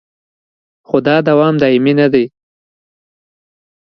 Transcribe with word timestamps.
خو 0.87 0.97
دا 1.07 1.15
دوام 1.27 1.55
دایمي 1.61 1.93
نه 1.99 2.07
دی 2.13 2.25